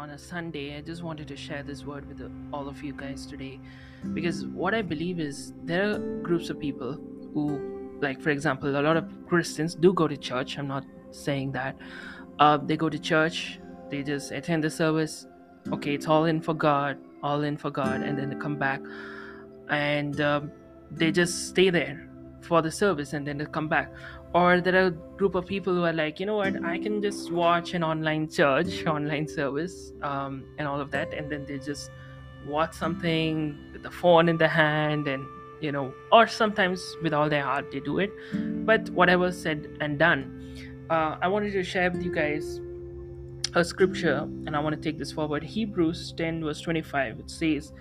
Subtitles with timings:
[0.00, 2.22] On a Sunday, I just wanted to share this word with
[2.54, 3.60] all of you guys today
[4.14, 6.98] because what I believe is there are groups of people
[7.34, 10.58] who, like, for example, a lot of Christians do go to church.
[10.58, 11.76] I'm not saying that.
[12.38, 15.26] Uh, they go to church, they just attend the service.
[15.70, 18.80] Okay, it's all in for God, all in for God, and then they come back
[19.68, 20.50] and um,
[20.90, 22.08] they just stay there
[22.40, 23.92] for the service and then they come back
[24.32, 26.64] or there are a group of people who are like you know what?
[26.64, 31.30] I can just watch an online church online service um, and all of that and
[31.30, 31.90] then they just
[32.46, 35.26] watch something with the phone in the hand and
[35.60, 38.10] you know or sometimes with all their heart they do it.
[38.64, 40.40] But whatever said and done
[40.90, 42.60] uh, i wanted to share with you guys
[43.54, 45.42] a scripture and i want to take this forward.
[45.42, 47.72] Hebrews 10 verse 25 it says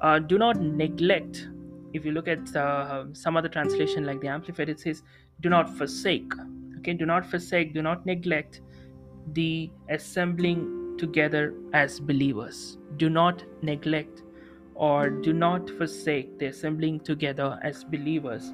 [0.00, 1.48] uh, do not neglect
[1.92, 5.02] if you look at uh, some other translation like the amplified it says
[5.40, 6.32] do not forsake
[6.78, 6.94] okay?
[6.94, 8.60] Do not forsake do not neglect
[9.32, 12.78] the assembling together as believers.
[12.96, 14.22] Do not neglect
[14.74, 18.52] or do not forsake the assembling together as believers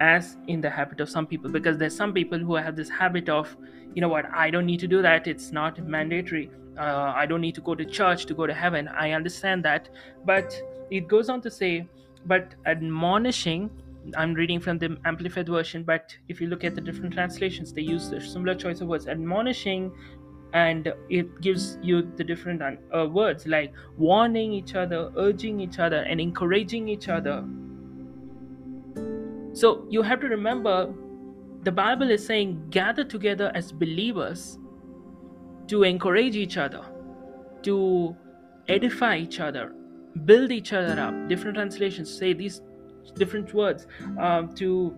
[0.00, 3.28] as in the habit of some people because there's some people who have this habit
[3.28, 3.54] of
[3.94, 7.42] you know what i don't need to do that it's not mandatory uh, i don't
[7.42, 9.90] need to go to church to go to heaven i understand that.
[10.24, 10.58] But
[10.90, 11.86] it goes on to say
[12.24, 13.70] but admonishing
[14.16, 17.82] i'm reading from the amplified version but if you look at the different translations they
[17.82, 19.92] use similar choice of words admonishing
[20.52, 25.98] and it gives you the different uh, words like warning each other urging each other
[25.98, 27.44] and encouraging each other
[29.52, 30.92] so you have to remember
[31.62, 34.58] the Bible is saying gather together as believers
[35.66, 36.82] to encourage each other,
[37.62, 38.16] to
[38.68, 39.74] edify each other,
[40.24, 41.28] build each other up.
[41.28, 42.62] Different translations say these
[43.16, 43.86] different words
[44.18, 44.94] um, to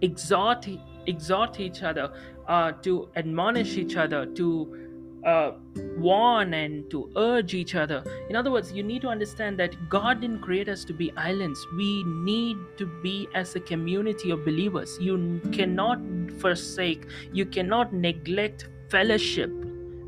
[0.00, 0.66] exhort
[1.06, 2.12] exhort each other,
[2.46, 4.88] uh, to admonish each other, to
[5.24, 5.52] uh,
[5.96, 8.04] warn and to urge each other.
[8.28, 11.66] In other words, you need to understand that God didn't create us to be islands.
[11.76, 14.98] We need to be as a community of believers.
[15.00, 15.98] You cannot
[16.38, 19.50] forsake, you cannot neglect fellowship.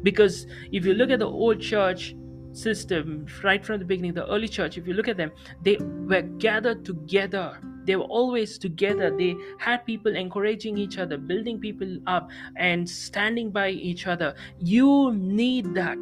[0.02, 2.14] Because if you look at the old church
[2.52, 5.30] system, right from the beginning, the early church, if you look at them,
[5.62, 7.58] they were gathered together.
[7.84, 9.10] They were always together.
[9.16, 14.34] They had people encouraging each other building people up and standing by each other.
[14.58, 15.98] You need that.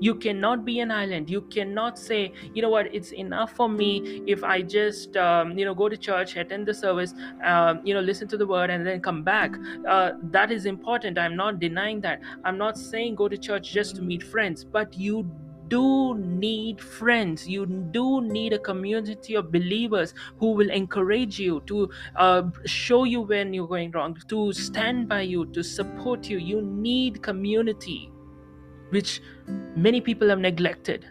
[0.00, 1.28] You cannot be an island.
[1.28, 2.92] You cannot say you know what?
[2.92, 6.72] It's enough for me if i just um, you know go to church attend the
[6.72, 9.54] service um, you know listen to the word and then come back.
[9.86, 11.18] Uh, that is important.
[11.18, 12.20] I'm not denying that.
[12.44, 15.30] I'm not saying go to church just to meet friends but you
[15.70, 17.48] do need friends.
[17.48, 23.22] You do need a community of believers who will encourage you, to uh, show you
[23.22, 26.38] when you're going wrong, to stand by you, to support you.
[26.38, 28.12] You need community,
[28.90, 29.20] which
[29.76, 31.06] many people have neglected.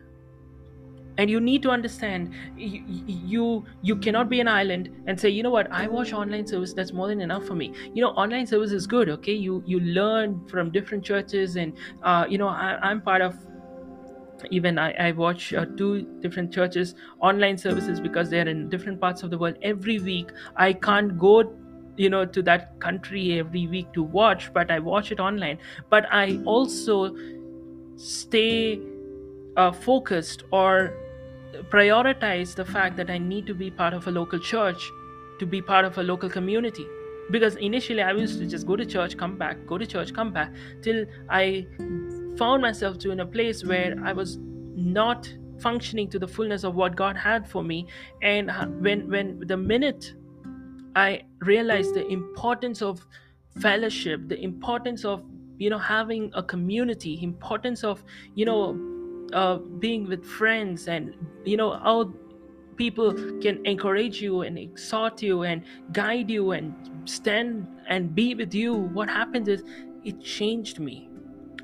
[1.17, 5.43] And you need to understand you, you you cannot be an island and say you
[5.43, 7.73] know what I watch online service that's more than enough for me.
[7.93, 9.09] You know online service is good.
[9.09, 13.35] Okay, you you learn from different churches and uh, you know I, I'm part of
[14.51, 19.23] even I, I watch uh, two different churches online services because they're in different parts
[19.23, 20.31] of the world every week.
[20.55, 21.55] I can't go
[21.97, 25.57] you know to that country every week to watch but i watch it online
[25.89, 27.13] but i also
[27.97, 28.79] stay
[29.57, 30.93] uh, focused or
[31.73, 34.89] prioritize the fact that i need to be part of a local church
[35.39, 36.87] to be part of a local community
[37.31, 40.31] because initially i used to just go to church come back go to church come
[40.31, 41.67] back till i
[42.39, 44.37] found myself to in a place where I was
[44.75, 47.87] not functioning to the fullness of what God had for me.
[48.21, 48.51] And
[48.85, 50.13] when when the minute
[50.95, 53.05] I realized the importance of
[53.59, 55.23] fellowship, the importance of
[55.57, 58.03] you know having a community, importance of
[58.35, 58.63] you know
[59.33, 61.13] uh, being with friends, and
[61.45, 62.13] you know how
[62.77, 68.53] people can encourage you and exhort you and guide you and stand and be with
[68.53, 69.63] you, what happened is
[70.05, 71.08] it changed me.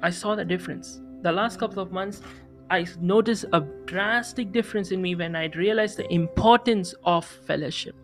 [0.02, 1.02] I saw the difference.
[1.22, 2.22] The last couple of months,
[2.70, 7.96] I noticed a drastic difference in me when I realized the importance of fellowship.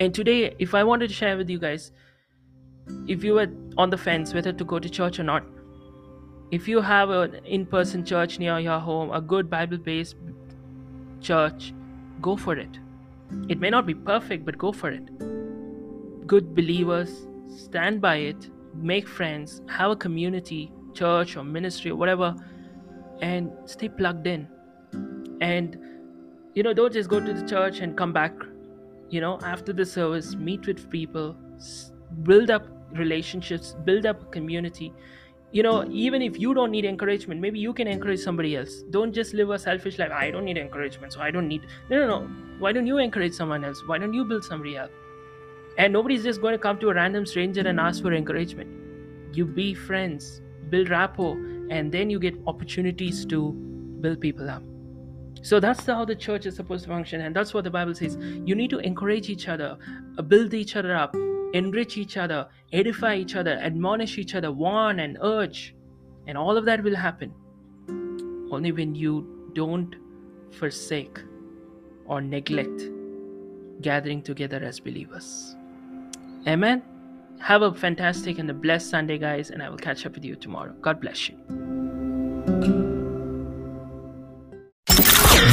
[0.00, 1.92] And today, if I wanted to share with you guys,
[3.06, 5.44] if you were on the fence whether to go to church or not,
[6.50, 10.16] if you have an in person church near your home, a good Bible based
[11.20, 11.74] church,
[12.22, 12.78] go for it.
[13.48, 15.06] It may not be perfect, but go for it.
[16.26, 18.50] Good believers, stand by it,
[18.82, 22.34] make friends, have a community, church or ministry or whatever,
[23.20, 24.48] and stay plugged in.
[25.40, 25.78] And,
[26.54, 28.32] you know, don't just go to the church and come back.
[29.10, 31.36] You know, after the service, meet with people,
[32.22, 34.92] build up relationships, build up a community.
[35.50, 38.82] You know even if you don't need encouragement maybe you can encourage somebody else.
[38.90, 40.12] Don't just live a selfish life.
[40.12, 42.28] I don't need encouragement so i don't need no no no.
[42.58, 43.82] Why don't you encourage someone else?
[43.86, 44.90] Why don't you build somebody up
[45.78, 49.44] and nobody's just going to come to a random stranger and ask for encouragement you
[49.44, 50.40] be friends
[50.70, 51.36] build rapport
[51.70, 53.52] and then you get opportunities to
[54.00, 54.62] build people up
[55.42, 58.18] so that's how the church is supposed to function and that's what the bible says
[58.44, 59.76] you need to encourage each other
[60.18, 61.14] uh, build each other up
[61.52, 65.74] enrich each other, edify each other, admonish each other, warn and urge.
[66.26, 67.32] And all of that will happen
[68.50, 69.94] only when you don't
[70.50, 71.18] forsake
[72.06, 72.82] or neglect
[73.80, 75.56] gathering together as believers.
[76.46, 76.82] Amen.
[77.40, 80.34] Have a fantastic and a blessed Sunday, guys, and I will catch up with you
[80.34, 80.74] tomorrow.
[80.80, 82.97] God bless you.